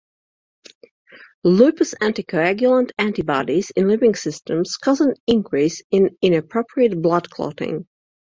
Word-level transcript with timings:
Lupus 1.43 1.93
anticoagulant 1.93 2.89
antibodies 2.97 3.69
in 3.75 3.87
living 3.87 4.15
systems 4.15 4.75
cause 4.77 4.99
an 4.99 5.13
increase 5.27 5.83
in 5.91 6.17
inappropriate 6.23 6.99
blood 7.03 7.29
clotting. 7.29 7.85